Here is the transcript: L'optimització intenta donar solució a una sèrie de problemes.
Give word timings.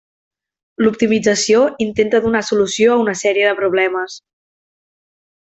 L'optimització 0.85 1.59
intenta 1.85 2.23
donar 2.25 2.43
solució 2.49 2.97
a 2.97 2.99
una 3.05 3.17
sèrie 3.23 3.51
de 3.53 3.63
problemes. 3.63 4.21